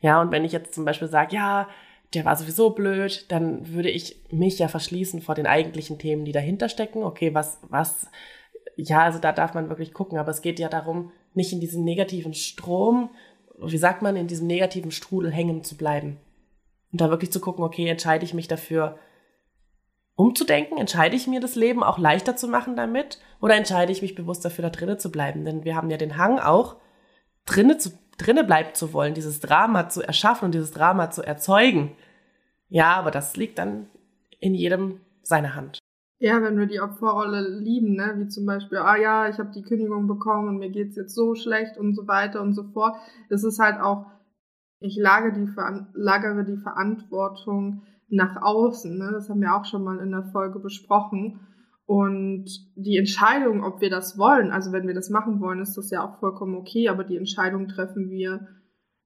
Ja, 0.00 0.20
und 0.20 0.32
wenn 0.32 0.44
ich 0.44 0.52
jetzt 0.52 0.74
zum 0.74 0.86
Beispiel 0.86 1.08
sage, 1.08 1.36
ja, 1.36 1.68
der 2.14 2.24
war 2.24 2.36
sowieso 2.36 2.70
blöd, 2.70 3.26
dann 3.28 3.74
würde 3.74 3.90
ich 3.90 4.16
mich 4.30 4.58
ja 4.58 4.68
verschließen 4.68 5.20
vor 5.20 5.34
den 5.34 5.46
eigentlichen 5.46 5.98
Themen, 5.98 6.24
die 6.24 6.32
dahinter 6.32 6.68
stecken. 6.68 7.02
Okay, 7.02 7.34
was, 7.34 7.58
was, 7.68 8.06
ja, 8.76 9.02
also 9.02 9.18
da 9.18 9.32
darf 9.32 9.54
man 9.54 9.68
wirklich 9.68 9.92
gucken, 9.92 10.18
aber 10.18 10.30
es 10.30 10.42
geht 10.42 10.58
ja 10.58 10.68
darum, 10.68 11.12
nicht 11.34 11.52
in 11.52 11.60
diesem 11.60 11.84
negativen 11.84 12.34
Strom, 12.34 13.10
wie 13.58 13.78
sagt 13.78 14.02
man, 14.02 14.16
in 14.16 14.26
diesem 14.26 14.46
negativen 14.46 14.90
Strudel 14.90 15.30
hängen 15.30 15.62
zu 15.62 15.76
bleiben. 15.76 16.18
Und 16.92 17.00
da 17.00 17.10
wirklich 17.10 17.32
zu 17.32 17.40
gucken, 17.40 17.64
okay, 17.64 17.88
entscheide 17.88 18.24
ich 18.24 18.34
mich 18.34 18.48
dafür, 18.48 18.98
umzudenken? 20.16 20.78
Entscheide 20.78 21.16
ich 21.16 21.26
mir 21.26 21.40
das 21.40 21.54
Leben 21.54 21.82
auch 21.82 21.98
leichter 21.98 22.36
zu 22.36 22.48
machen 22.48 22.76
damit? 22.76 23.18
Oder 23.40 23.56
entscheide 23.56 23.92
ich 23.92 24.02
mich 24.02 24.14
bewusst 24.14 24.44
dafür, 24.44 24.62
da 24.62 24.70
drinnen 24.70 24.98
zu 24.98 25.10
bleiben? 25.10 25.44
Denn 25.44 25.64
wir 25.64 25.74
haben 25.74 25.90
ja 25.90 25.96
den 25.96 26.16
Hang 26.16 26.38
auch, 26.38 26.76
drinnen 27.46 27.78
zu, 27.78 27.90
drinne 28.18 28.44
bleiben 28.44 28.74
zu 28.74 28.92
wollen, 28.92 29.14
dieses 29.14 29.40
Drama 29.40 29.88
zu 29.88 30.02
erschaffen 30.02 30.46
und 30.46 30.52
dieses 30.52 30.70
Drama 30.70 31.10
zu 31.10 31.22
erzeugen. 31.22 31.96
Ja, 32.68 32.94
aber 32.94 33.10
das 33.10 33.36
liegt 33.36 33.58
dann 33.58 33.88
in 34.40 34.54
jedem 34.54 35.00
seiner 35.22 35.54
Hand. 35.54 35.78
Ja, 36.18 36.40
wenn 36.42 36.58
wir 36.58 36.66
die 36.66 36.80
Opferrolle 36.80 37.58
lieben, 37.58 37.94
ne, 37.94 38.14
wie 38.16 38.28
zum 38.28 38.46
Beispiel, 38.46 38.78
ah 38.78 38.96
ja, 38.96 39.28
ich 39.28 39.38
habe 39.38 39.50
die 39.54 39.62
Kündigung 39.62 40.06
bekommen 40.06 40.48
und 40.48 40.58
mir 40.58 40.70
geht's 40.70 40.96
jetzt 40.96 41.14
so 41.14 41.34
schlecht 41.34 41.76
und 41.76 41.94
so 41.94 42.06
weiter 42.06 42.40
und 42.40 42.54
so 42.54 42.64
fort. 42.72 42.96
Das 43.28 43.44
ist 43.44 43.58
halt 43.58 43.80
auch 43.80 44.06
ich 44.84 44.96
lage 44.96 45.32
die, 45.32 45.50
lagere 45.94 46.44
die 46.44 46.58
Verantwortung 46.58 47.82
nach 48.08 48.42
außen. 48.42 48.96
Ne? 48.98 49.10
Das 49.12 49.30
haben 49.30 49.40
wir 49.40 49.54
auch 49.54 49.64
schon 49.64 49.82
mal 49.82 49.98
in 49.98 50.10
der 50.10 50.24
Folge 50.24 50.58
besprochen. 50.58 51.40
Und 51.86 52.46
die 52.76 52.98
Entscheidung, 52.98 53.62
ob 53.62 53.80
wir 53.80 53.90
das 53.90 54.18
wollen, 54.18 54.50
also 54.50 54.72
wenn 54.72 54.86
wir 54.86 54.94
das 54.94 55.10
machen 55.10 55.40
wollen, 55.40 55.60
ist 55.60 55.76
das 55.76 55.90
ja 55.90 56.04
auch 56.04 56.18
vollkommen 56.18 56.54
okay, 56.54 56.88
aber 56.88 57.04
die 57.04 57.16
Entscheidung 57.16 57.68
treffen 57.68 58.10
wir, 58.10 58.46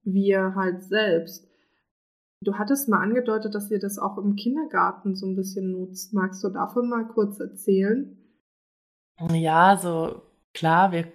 wir 0.02 0.54
halt 0.54 0.82
selbst. 0.82 1.47
Du 2.40 2.56
hattest 2.56 2.88
mal 2.88 3.02
angedeutet, 3.02 3.54
dass 3.54 3.70
ihr 3.70 3.80
das 3.80 3.98
auch 3.98 4.16
im 4.18 4.36
Kindergarten 4.36 5.16
so 5.16 5.26
ein 5.26 5.34
bisschen 5.34 5.72
nutzt. 5.72 6.14
Magst 6.14 6.42
du 6.44 6.50
davon 6.50 6.88
mal 6.88 7.06
kurz 7.06 7.40
erzählen? 7.40 8.16
Ja, 9.32 9.76
so 9.76 10.22
klar, 10.54 10.92
wir, 10.92 11.12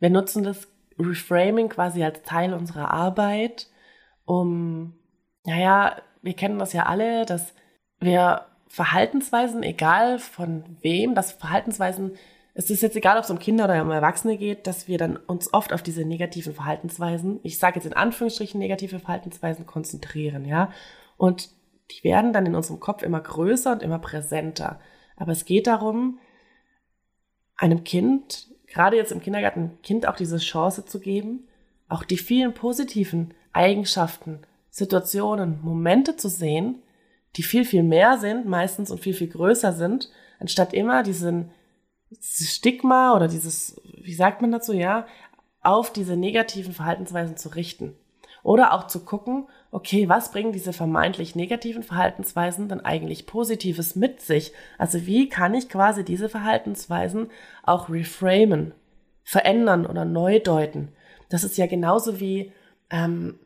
wir 0.00 0.10
nutzen 0.10 0.42
das 0.42 0.66
Reframing 0.98 1.68
quasi 1.68 2.02
als 2.02 2.22
Teil 2.22 2.52
unserer 2.52 2.90
Arbeit, 2.90 3.68
um, 4.24 4.94
naja, 5.44 5.96
wir 6.22 6.34
kennen 6.34 6.58
das 6.58 6.72
ja 6.72 6.86
alle, 6.86 7.24
dass 7.26 7.54
wir 7.98 8.46
Verhaltensweisen, 8.68 9.62
egal 9.62 10.18
von 10.18 10.64
wem, 10.80 11.14
dass 11.14 11.32
Verhaltensweisen, 11.32 12.16
es 12.54 12.68
ist 12.70 12.82
jetzt 12.82 12.96
egal, 12.96 13.16
ob 13.16 13.24
es 13.24 13.30
um 13.30 13.38
Kinder 13.38 13.64
oder 13.64 13.80
um 13.82 13.90
Erwachsene 13.90 14.36
geht, 14.36 14.66
dass 14.66 14.86
wir 14.86 14.98
dann 14.98 15.16
uns 15.16 15.52
oft 15.54 15.72
auf 15.72 15.82
diese 15.82 16.04
negativen 16.04 16.54
Verhaltensweisen, 16.54 17.40
ich 17.42 17.58
sage 17.58 17.76
jetzt 17.76 17.86
in 17.86 17.94
Anführungsstrichen 17.94 18.60
negative 18.60 18.98
Verhaltensweisen, 18.98 19.66
konzentrieren, 19.66 20.44
ja. 20.44 20.70
Und 21.16 21.50
die 21.90 22.04
werden 22.04 22.32
dann 22.32 22.46
in 22.46 22.54
unserem 22.54 22.80
Kopf 22.80 23.02
immer 23.02 23.20
größer 23.20 23.72
und 23.72 23.82
immer 23.82 23.98
präsenter. 23.98 24.80
Aber 25.16 25.32
es 25.32 25.44
geht 25.44 25.66
darum, 25.66 26.18
einem 27.56 27.84
Kind, 27.84 28.48
gerade 28.66 28.96
jetzt 28.96 29.12
im 29.12 29.20
Kindergarten, 29.20 29.78
Kind 29.82 30.06
auch 30.06 30.16
diese 30.16 30.38
Chance 30.38 30.84
zu 30.84 31.00
geben, 31.00 31.48
auch 31.88 32.04
die 32.04 32.18
vielen 32.18 32.54
positiven 32.54 33.34
Eigenschaften, 33.52 34.40
Situationen, 34.70 35.60
Momente 35.62 36.16
zu 36.16 36.28
sehen, 36.28 36.82
die 37.36 37.42
viel, 37.42 37.64
viel 37.64 37.82
mehr 37.82 38.18
sind, 38.18 38.46
meistens 38.46 38.90
und 38.90 39.00
viel, 39.00 39.14
viel 39.14 39.28
größer 39.28 39.72
sind, 39.72 40.10
anstatt 40.38 40.74
immer 40.74 41.02
diesen, 41.02 41.50
dieses 42.18 42.54
Stigma 42.54 43.14
oder 43.14 43.28
dieses, 43.28 43.80
wie 43.84 44.14
sagt 44.14 44.42
man 44.42 44.52
dazu, 44.52 44.72
ja, 44.72 45.06
auf 45.62 45.92
diese 45.92 46.16
negativen 46.16 46.72
Verhaltensweisen 46.72 47.36
zu 47.36 47.50
richten. 47.50 47.94
Oder 48.42 48.72
auch 48.72 48.88
zu 48.88 49.04
gucken, 49.04 49.46
okay, 49.70 50.08
was 50.08 50.32
bringen 50.32 50.52
diese 50.52 50.72
vermeintlich 50.72 51.36
negativen 51.36 51.84
Verhaltensweisen 51.84 52.68
denn 52.68 52.80
eigentlich 52.80 53.26
Positives 53.26 53.94
mit 53.94 54.20
sich? 54.20 54.52
Also 54.78 55.06
wie 55.06 55.28
kann 55.28 55.54
ich 55.54 55.68
quasi 55.68 56.04
diese 56.04 56.28
Verhaltensweisen 56.28 57.30
auch 57.62 57.88
reframen, 57.88 58.74
verändern 59.22 59.86
oder 59.86 60.04
neu 60.04 60.40
deuten? 60.40 60.88
Das 61.28 61.44
ist 61.44 61.56
ja 61.56 61.66
genauso 61.66 62.18
wie 62.18 62.52
ähm, 62.90 63.38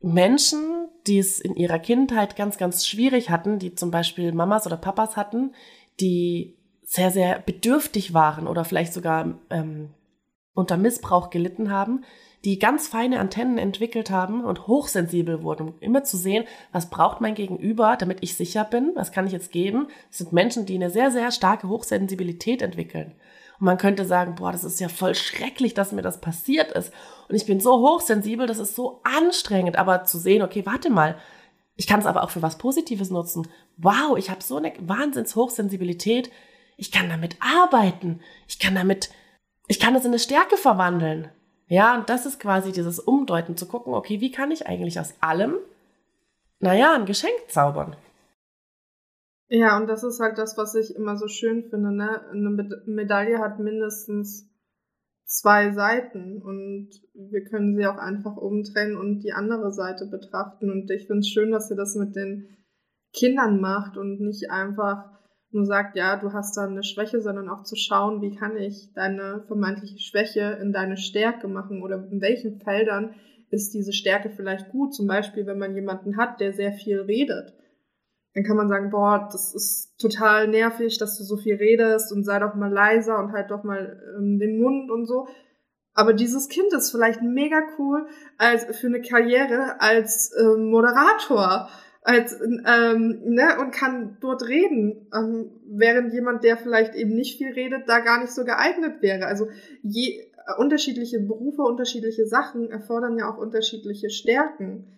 Menschen, 0.00 0.88
die 1.06 1.18
es 1.18 1.38
in 1.38 1.54
ihrer 1.54 1.78
Kindheit 1.78 2.36
ganz, 2.36 2.56
ganz 2.56 2.86
schwierig 2.86 3.28
hatten, 3.28 3.58
die 3.58 3.74
zum 3.74 3.90
Beispiel 3.90 4.32
Mamas 4.32 4.66
oder 4.66 4.78
Papas 4.78 5.16
hatten, 5.16 5.54
die 6.00 6.56
sehr, 6.94 7.10
sehr 7.10 7.40
bedürftig 7.40 8.14
waren 8.14 8.46
oder 8.46 8.64
vielleicht 8.64 8.92
sogar 8.92 9.34
ähm, 9.50 9.90
unter 10.54 10.76
Missbrauch 10.76 11.30
gelitten 11.30 11.72
haben, 11.72 12.04
die 12.44 12.60
ganz 12.60 12.86
feine 12.86 13.18
Antennen 13.18 13.58
entwickelt 13.58 14.10
haben 14.10 14.44
und 14.44 14.68
hochsensibel 14.68 15.42
wurden, 15.42 15.70
um 15.70 15.74
immer 15.80 16.04
zu 16.04 16.16
sehen, 16.16 16.44
was 16.70 16.90
braucht 16.90 17.20
mein 17.20 17.34
Gegenüber, 17.34 17.96
damit 17.98 18.18
ich 18.20 18.36
sicher 18.36 18.64
bin, 18.64 18.92
was 18.94 19.10
kann 19.10 19.26
ich 19.26 19.32
jetzt 19.32 19.50
geben. 19.50 19.88
Das 20.08 20.18
sind 20.18 20.32
Menschen, 20.32 20.66
die 20.66 20.76
eine 20.76 20.88
sehr, 20.88 21.10
sehr 21.10 21.32
starke 21.32 21.68
Hochsensibilität 21.68 22.62
entwickeln. 22.62 23.16
Und 23.58 23.66
man 23.66 23.78
könnte 23.78 24.04
sagen, 24.04 24.36
boah, 24.36 24.52
das 24.52 24.62
ist 24.62 24.78
ja 24.78 24.88
voll 24.88 25.16
schrecklich, 25.16 25.74
dass 25.74 25.90
mir 25.90 26.02
das 26.02 26.20
passiert 26.20 26.70
ist. 26.70 26.92
Und 27.28 27.34
ich 27.34 27.46
bin 27.46 27.58
so 27.58 27.72
hochsensibel, 27.72 28.46
das 28.46 28.60
ist 28.60 28.76
so 28.76 29.00
anstrengend. 29.02 29.76
Aber 29.78 30.04
zu 30.04 30.18
sehen, 30.18 30.42
okay, 30.42 30.64
warte 30.64 30.90
mal, 30.90 31.16
ich 31.74 31.88
kann 31.88 31.98
es 31.98 32.06
aber 32.06 32.22
auch 32.22 32.30
für 32.30 32.42
was 32.42 32.58
Positives 32.58 33.10
nutzen. 33.10 33.48
Wow, 33.78 34.16
ich 34.16 34.30
habe 34.30 34.44
so 34.44 34.58
eine 34.58 34.72
Wahnsinns 34.78 35.34
Hochsensibilität. 35.34 36.30
Ich 36.76 36.92
kann 36.92 37.08
damit 37.08 37.36
arbeiten. 37.40 38.20
Ich 38.48 38.58
kann 38.58 38.74
damit, 38.74 39.10
ich 39.68 39.80
kann 39.80 39.94
es 39.94 40.04
in 40.04 40.10
eine 40.10 40.18
Stärke 40.18 40.56
verwandeln. 40.56 41.28
Ja, 41.66 41.96
und 41.98 42.08
das 42.10 42.26
ist 42.26 42.40
quasi 42.40 42.72
dieses 42.72 42.98
Umdeuten, 43.00 43.56
zu 43.56 43.66
gucken, 43.66 43.94
okay, 43.94 44.20
wie 44.20 44.30
kann 44.30 44.50
ich 44.50 44.66
eigentlich 44.66 45.00
aus 45.00 45.14
allem, 45.20 45.54
naja, 46.60 46.94
ein 46.94 47.06
Geschenk 47.06 47.48
zaubern? 47.48 47.96
Ja, 49.48 49.76
und 49.76 49.86
das 49.86 50.02
ist 50.02 50.20
halt 50.20 50.38
das, 50.38 50.56
was 50.56 50.74
ich 50.74 50.94
immer 50.94 51.16
so 51.16 51.28
schön 51.28 51.64
finde, 51.70 51.92
ne? 51.92 52.28
Eine 52.30 52.50
Medaille 52.86 53.38
hat 53.38 53.58
mindestens 53.58 54.50
zwei 55.26 55.72
Seiten 55.72 56.42
und 56.42 56.90
wir 57.14 57.44
können 57.44 57.76
sie 57.76 57.86
auch 57.86 57.96
einfach 57.96 58.36
umdrehen 58.36 58.96
und 58.96 59.20
die 59.20 59.32
andere 59.32 59.72
Seite 59.72 60.06
betrachten. 60.06 60.70
Und 60.70 60.90
ich 60.90 61.06
finde 61.06 61.20
es 61.20 61.28
schön, 61.28 61.50
dass 61.50 61.70
ihr 61.70 61.76
das 61.76 61.94
mit 61.94 62.14
den 62.14 62.56
Kindern 63.12 63.60
macht 63.60 63.96
und 63.96 64.20
nicht 64.20 64.50
einfach 64.50 65.10
nur 65.54 65.64
sagt, 65.64 65.96
ja, 65.96 66.16
du 66.16 66.32
hast 66.32 66.56
da 66.56 66.66
eine 66.66 66.82
Schwäche, 66.82 67.20
sondern 67.20 67.48
auch 67.48 67.62
zu 67.62 67.76
schauen, 67.76 68.20
wie 68.22 68.34
kann 68.34 68.56
ich 68.56 68.92
deine 68.94 69.44
vermeintliche 69.46 69.98
Schwäche 69.98 70.58
in 70.60 70.72
deine 70.72 70.96
Stärke 70.96 71.48
machen 71.48 71.82
oder 71.82 72.06
in 72.10 72.20
welchen 72.20 72.60
Feldern 72.60 73.14
ist 73.50 73.72
diese 73.72 73.92
Stärke 73.92 74.30
vielleicht 74.30 74.70
gut. 74.70 74.94
Zum 74.94 75.06
Beispiel, 75.06 75.46
wenn 75.46 75.58
man 75.58 75.74
jemanden 75.74 76.16
hat, 76.16 76.40
der 76.40 76.52
sehr 76.52 76.72
viel 76.72 77.00
redet. 77.00 77.54
Dann 78.34 78.42
kann 78.42 78.56
man 78.56 78.68
sagen, 78.68 78.90
boah, 78.90 79.28
das 79.30 79.54
ist 79.54 79.96
total 79.98 80.48
nervig, 80.48 80.98
dass 80.98 81.16
du 81.16 81.24
so 81.24 81.36
viel 81.36 81.54
redest 81.54 82.12
und 82.12 82.24
sei 82.24 82.40
doch 82.40 82.54
mal 82.56 82.72
leiser 82.72 83.18
und 83.18 83.32
halt 83.32 83.50
doch 83.50 83.62
mal 83.62 84.02
ähm, 84.18 84.38
den 84.40 84.60
Mund 84.60 84.90
und 84.90 85.06
so. 85.06 85.28
Aber 85.94 86.12
dieses 86.12 86.48
Kind 86.48 86.72
ist 86.72 86.90
vielleicht 86.90 87.22
mega 87.22 87.62
cool 87.78 88.08
als 88.36 88.64
für 88.76 88.88
eine 88.88 89.00
Karriere 89.00 89.80
als 89.80 90.32
ähm, 90.36 90.68
Moderator 90.70 91.68
als 92.04 92.38
ähm, 92.40 93.22
ne, 93.24 93.58
und 93.60 93.72
kann 93.72 94.18
dort 94.20 94.46
reden, 94.46 95.08
ähm, 95.14 95.50
während 95.66 96.12
jemand, 96.12 96.44
der 96.44 96.58
vielleicht 96.58 96.94
eben 96.94 97.14
nicht 97.14 97.38
viel 97.38 97.52
redet, 97.52 97.88
da 97.88 98.00
gar 98.00 98.20
nicht 98.20 98.32
so 98.32 98.44
geeignet 98.44 99.00
wäre. 99.00 99.24
Also 99.24 99.48
je 99.82 100.20
äh, 100.20 100.60
unterschiedliche 100.60 101.20
Berufe, 101.20 101.62
unterschiedliche 101.62 102.26
Sachen 102.26 102.70
erfordern 102.70 103.16
ja 103.16 103.32
auch 103.32 103.38
unterschiedliche 103.38 104.10
Stärken. 104.10 104.94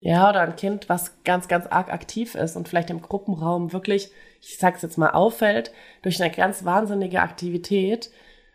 Ja, 0.00 0.28
oder 0.28 0.40
ein 0.40 0.56
Kind, 0.56 0.88
was 0.88 1.22
ganz, 1.22 1.46
ganz 1.46 1.66
arg 1.68 1.92
aktiv 1.92 2.34
ist 2.34 2.56
und 2.56 2.68
vielleicht 2.68 2.90
im 2.90 3.00
Gruppenraum 3.00 3.72
wirklich, 3.72 4.10
ich 4.40 4.58
sag's 4.58 4.82
jetzt 4.82 4.98
mal, 4.98 5.10
auffällt 5.10 5.72
durch 6.02 6.20
eine 6.20 6.34
ganz 6.34 6.64
wahnsinnige 6.64 7.22
Aktivität 7.22 8.10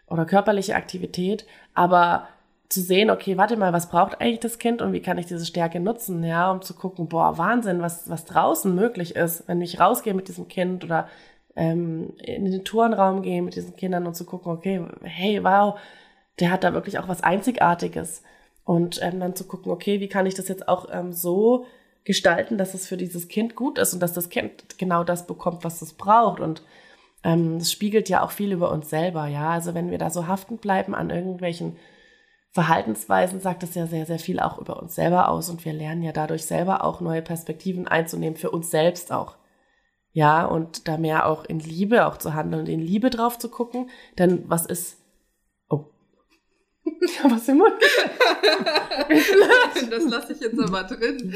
oder 0.05 0.25
körperliche 0.25 0.75
Aktivität, 0.75 1.48
aber 1.74 2.27
zu 2.69 2.81
sehen, 2.81 3.09
okay, 3.09 3.35
warte 3.35 3.57
mal, 3.57 3.73
was 3.73 3.89
braucht 3.89 4.21
eigentlich 4.21 4.39
das 4.39 4.59
Kind 4.59 4.81
und 4.81 4.93
wie 4.93 5.01
kann 5.01 5.17
ich 5.17 5.25
diese 5.25 5.45
Stärke 5.45 5.79
nutzen, 5.79 6.23
ja, 6.23 6.51
um 6.51 6.61
zu 6.61 6.75
gucken, 6.75 7.07
boah, 7.07 7.38
Wahnsinn, 7.38 7.81
was, 7.81 8.09
was 8.09 8.25
draußen 8.25 8.73
möglich 8.73 9.15
ist, 9.15 9.47
wenn 9.47 9.61
ich 9.61 9.79
rausgehe 9.79 10.13
mit 10.13 10.27
diesem 10.27 10.47
Kind 10.47 10.83
oder 10.83 11.09
ähm, 11.55 12.13
in 12.19 12.45
den 12.45 12.63
Tourenraum 12.63 13.23
gehe 13.23 13.41
mit 13.41 13.55
diesen 13.55 13.75
Kindern 13.75 14.05
und 14.05 14.15
zu 14.15 14.23
gucken, 14.23 14.51
okay, 14.51 14.85
hey, 15.01 15.43
wow, 15.43 15.79
der 16.39 16.51
hat 16.51 16.63
da 16.63 16.73
wirklich 16.73 16.99
auch 16.99 17.07
was 17.07 17.23
Einzigartiges. 17.23 18.23
Und 18.65 18.99
ähm, 19.01 19.19
dann 19.19 19.35
zu 19.35 19.45
gucken, 19.45 19.71
okay, 19.71 19.99
wie 19.99 20.07
kann 20.07 20.27
ich 20.27 20.35
das 20.35 20.47
jetzt 20.47 20.67
auch 20.67 20.88
ähm, 20.91 21.11
so 21.11 21.65
gestalten, 22.03 22.59
dass 22.59 22.75
es 22.75 22.88
für 22.88 22.97
dieses 22.97 23.27
Kind 23.27 23.55
gut 23.55 23.79
ist 23.79 23.95
und 23.95 23.99
dass 23.99 24.13
das 24.13 24.29
Kind 24.29 24.77
genau 24.77 25.03
das 25.03 25.25
bekommt, 25.25 25.63
was 25.63 25.81
es 25.81 25.93
braucht. 25.93 26.39
Und 26.39 26.61
ähm, 27.23 27.57
das 27.57 27.71
spiegelt 27.71 28.09
ja 28.09 28.23
auch 28.23 28.31
viel 28.31 28.51
über 28.51 28.71
uns 28.71 28.91
selber, 28.91 29.25
ja. 29.25 29.49
Also 29.49 29.73
wenn 29.73 29.89
wir 29.89 29.97
da 29.97 30.11
so 30.11 30.27
haften 30.27 30.57
bleiben 30.57 30.93
an 30.93 31.09
irgendwelchen 31.09 31.77
Verhaltensweisen 32.51 33.39
sagt 33.39 33.62
es 33.62 33.75
ja 33.75 33.86
sehr, 33.86 34.06
sehr 34.06 34.18
viel 34.18 34.39
auch 34.39 34.58
über 34.58 34.82
uns 34.82 34.96
selber 34.96 35.29
aus 35.29 35.50
und 35.50 35.63
wir 35.65 35.74
lernen 35.74 36.01
ja 36.01 36.12
dadurch 36.12 36.46
selber 36.46 36.84
auch 36.84 37.00
neue 37.00 37.22
Perspektiven 37.22 37.88
einzunehmen, 37.88 38.38
für 38.38 38.50
uns 38.50 38.72
selbst 38.72 39.12
auch. 39.12 39.38
Ja, 40.12 40.46
und 40.46 40.88
da 40.88 40.98
mehr 40.98 41.27
auch 41.27 41.46
in 41.46 41.60
Liebe 41.60 42.08
auch 42.08 42.18
zu 42.18 42.34
handeln 42.34 42.62
und 42.62 42.70
in 42.70 42.79
Liebe 42.79 43.12
drauf 43.12 43.38
zu 43.38 43.50
gucken, 43.50 43.91
denn 44.18 44.44
was 44.48 44.65
ist, 44.65 44.98
oh, 45.70 45.86
ich 47.01 47.20
habe 47.24 47.36
was 47.36 47.48
im 47.48 47.60
Mund. 47.60 47.74
das 49.89 50.03
lasse 50.06 50.34
ich 50.34 50.39
jetzt 50.39 50.60
aber 50.60 50.84
drin. 50.86 51.36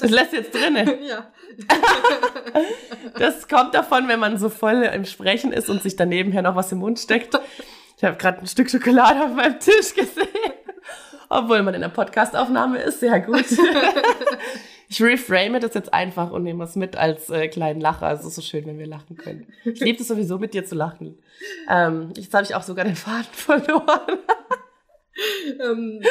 Das 0.00 0.10
lässt 0.10 0.32
jetzt 0.32 0.54
drinne? 0.54 0.98
Ja. 1.06 1.30
Das 3.18 3.46
kommt 3.46 3.74
davon, 3.74 4.08
wenn 4.08 4.18
man 4.18 4.38
so 4.38 4.48
voll 4.48 4.82
im 4.82 5.04
Sprechen 5.04 5.52
ist 5.52 5.68
und 5.68 5.82
sich 5.82 5.96
dann 5.96 6.08
nebenher 6.08 6.40
noch 6.40 6.56
was 6.56 6.72
im 6.72 6.78
Mund 6.78 6.98
steckt. 6.98 7.38
Ich 8.02 8.08
habe 8.08 8.16
gerade 8.16 8.40
ein 8.40 8.48
Stück 8.48 8.68
Schokolade 8.68 9.22
auf 9.22 9.32
meinem 9.32 9.60
Tisch 9.60 9.94
gesehen. 9.94 10.26
Obwohl 11.28 11.62
man 11.62 11.72
in 11.74 11.82
der 11.82 11.88
Podcastaufnahme 11.88 12.78
ist, 12.78 12.98
sehr 12.98 13.20
gut. 13.20 13.44
ich 14.88 15.00
reframe 15.00 15.60
das 15.60 15.74
jetzt 15.74 15.94
einfach 15.94 16.32
und 16.32 16.42
nehme 16.42 16.64
es 16.64 16.74
mit 16.74 16.96
als 16.96 17.30
äh, 17.30 17.46
kleinen 17.46 17.80
Lacher. 17.80 18.08
Also 18.08 18.22
es 18.22 18.30
ist 18.30 18.34
so 18.34 18.42
schön, 18.42 18.66
wenn 18.66 18.80
wir 18.80 18.88
lachen 18.88 19.16
können. 19.16 19.46
Ich 19.64 19.78
liebe 19.78 20.00
es 20.00 20.08
sowieso, 20.08 20.40
mit 20.40 20.52
dir 20.52 20.64
zu 20.64 20.74
lachen. 20.74 21.16
Ähm, 21.70 22.12
jetzt 22.16 22.34
habe 22.34 22.42
ich 22.42 22.56
auch 22.56 22.64
sogar 22.64 22.84
den 22.84 22.96
Faden 22.96 23.24
verloren. 23.30 24.18
ähm. 25.64 26.02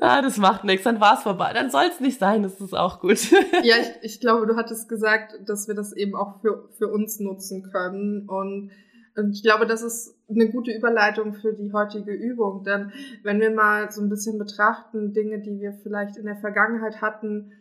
ah, 0.00 0.22
das 0.22 0.38
macht 0.38 0.64
nichts, 0.64 0.82
dann 0.82 1.00
war 1.00 1.18
es 1.18 1.22
vorbei. 1.22 1.52
Dann 1.54 1.70
soll 1.70 1.84
es 1.84 2.00
nicht 2.00 2.18
sein, 2.18 2.42
das 2.42 2.60
ist 2.60 2.74
auch 2.74 2.98
gut. 2.98 3.30
ja, 3.62 3.76
ich, 3.80 4.14
ich 4.14 4.20
glaube, 4.20 4.48
du 4.48 4.56
hattest 4.56 4.88
gesagt, 4.88 5.34
dass 5.46 5.68
wir 5.68 5.76
das 5.76 5.92
eben 5.92 6.16
auch 6.16 6.40
für, 6.40 6.68
für 6.78 6.88
uns 6.88 7.20
nutzen 7.20 7.70
können. 7.70 8.28
Und 8.28 8.72
Und 9.16 9.32
ich 9.32 9.42
glaube, 9.42 9.66
das 9.66 9.82
ist 9.82 10.16
eine 10.28 10.50
gute 10.50 10.72
Überleitung 10.72 11.34
für 11.34 11.52
die 11.52 11.72
heutige 11.72 12.12
Übung. 12.12 12.64
Denn 12.64 12.92
wenn 13.22 13.40
wir 13.40 13.50
mal 13.50 13.90
so 13.90 14.00
ein 14.00 14.08
bisschen 14.08 14.38
betrachten, 14.38 15.12
Dinge, 15.12 15.40
die 15.40 15.60
wir 15.60 15.72
vielleicht 15.72 16.16
in 16.16 16.24
der 16.24 16.36
Vergangenheit 16.36 17.02
hatten, 17.02 17.52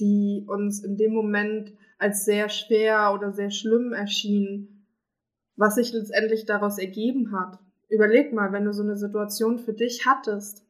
die 0.00 0.44
uns 0.48 0.82
in 0.82 0.96
dem 0.96 1.12
Moment 1.12 1.72
als 1.98 2.24
sehr 2.24 2.48
schwer 2.48 3.12
oder 3.14 3.32
sehr 3.32 3.50
schlimm 3.50 3.92
erschienen, 3.92 4.86
was 5.56 5.76
sich 5.76 5.92
letztendlich 5.92 6.46
daraus 6.46 6.78
ergeben 6.78 7.32
hat. 7.32 7.58
Überleg 7.88 8.32
mal, 8.32 8.52
wenn 8.52 8.64
du 8.64 8.72
so 8.72 8.82
eine 8.82 8.96
Situation 8.96 9.58
für 9.58 9.72
dich 9.72 10.06
hattest, 10.06 10.64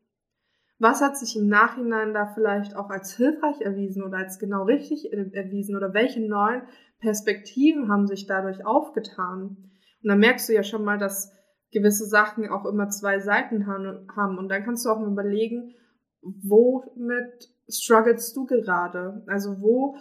was 0.79 1.01
hat 1.01 1.17
sich 1.17 1.37
im 1.37 1.47
Nachhinein 1.47 2.13
da 2.13 2.27
vielleicht 2.27 2.77
auch 2.77 2.91
als 2.91 3.17
hilfreich 3.17 3.61
erwiesen 3.61 4.03
oder 4.03 4.19
als 4.19 4.39
genau 4.39 4.65
richtig 4.65 5.13
erwiesen 5.13 5.77
oder 5.77 5.95
welche 5.95 6.21
neuen 6.21 6.63
Perspektiven 6.99 7.89
haben 7.89 8.07
sich 8.07 8.27
dadurch 8.27 8.67
aufgetan? 8.67 9.71
Und 10.05 10.11
dann 10.11 10.19
merkst 10.19 10.49
du 10.49 10.53
ja 10.53 10.63
schon 10.63 10.85
mal, 10.85 10.99
dass 10.99 11.33
gewisse 11.73 12.05
Sachen 12.05 12.49
auch 12.49 12.67
immer 12.67 12.91
zwei 12.91 13.21
Seiten 13.21 13.67
haben. 13.67 14.39
Und 14.39 14.49
dann 14.51 14.63
kannst 14.63 14.85
du 14.85 14.91
auch 14.91 15.01
mal 15.01 15.11
überlegen, 15.11 15.75
womit 16.21 17.51
strugglest 17.69 18.37
du 18.37 18.45
gerade? 18.45 19.25
Also 19.27 19.61
wo 19.61 19.97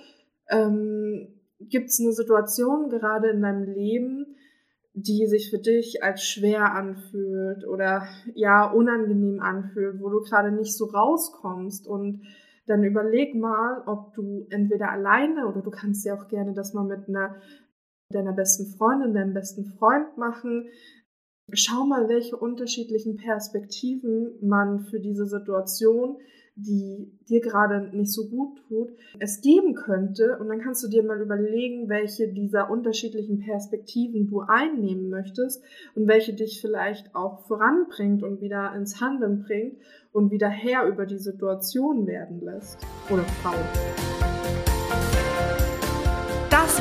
ähm, 0.50 1.40
gibt 1.60 1.88
es 1.88 2.02
eine 2.02 2.12
Situation 2.12 2.90
gerade 2.90 3.30
in 3.30 3.42
deinem 3.42 3.64
Leben, 3.64 4.36
die 4.94 5.26
sich 5.26 5.50
für 5.50 5.60
dich 5.60 6.04
als 6.04 6.24
schwer 6.24 6.74
anfühlt 6.74 7.66
oder 7.66 8.06
ja 8.36 8.70
unangenehm 8.70 9.40
anfühlt, 9.40 10.02
wo 10.02 10.10
du 10.10 10.22
gerade 10.22 10.52
nicht 10.52 10.78
so 10.78 10.86
rauskommst 10.86 11.88
und 11.88 12.24
dann 12.68 12.84
überleg 12.84 13.36
mal, 13.36 13.84
ob 13.88 14.14
du 14.14 14.46
entweder 14.50 14.92
alleine 14.92 15.48
oder 15.48 15.62
du 15.62 15.72
kannst 15.72 16.06
ja 16.06 16.16
auch 16.16 16.28
gerne 16.28 16.54
das 16.54 16.74
mal 16.74 16.86
mit 16.86 17.10
einer 17.10 17.36
deiner 18.10 18.34
besten 18.34 18.76
Freundin, 18.78 19.14
deinem 19.14 19.34
besten 19.34 19.66
Freund 19.78 20.18
machen. 20.18 20.68
Schau 21.52 21.86
mal, 21.86 22.08
welche 22.10 22.38
unterschiedlichen 22.38 23.18
Perspektiven 23.18 24.38
man 24.42 24.86
für 24.86 25.00
diese 25.00 25.26
Situation 25.26 26.18
die 26.56 27.12
dir 27.28 27.42
gerade 27.42 27.96
nicht 27.96 28.12
so 28.12 28.30
gut 28.30 28.60
tut, 28.68 28.92
es 29.20 29.42
geben 29.42 29.74
könnte. 29.74 30.38
Und 30.40 30.50
dann 30.50 30.60
kannst 30.60 30.84
du 30.84 30.88
dir 30.88 31.04
mal 31.04 31.20
überlegen, 31.20 31.90
welche 31.90 32.32
dieser 32.32 32.70
unterschiedlichen 32.70 33.40
Perspektiven 33.40 34.28
du 34.28 34.42
einnehmen 34.42 35.10
möchtest 35.10 35.64
und 35.96 36.08
welche 36.08 36.34
dich 36.34 36.62
vielleicht 36.62 37.16
auch 37.16 37.48
voranbringt 37.48 38.24
und 38.24 38.42
wieder 38.42 38.74
ins 38.76 39.02
Handeln 39.02 39.44
bringt 39.44 39.78
und 40.12 40.32
wieder 40.32 40.50
Herr 40.50 40.88
über 40.88 41.06
die 41.06 41.20
Situation 41.20 42.06
werden 42.06 42.42
lässt. 42.42 42.78
Oder 43.10 43.24
Frau. 43.24 43.54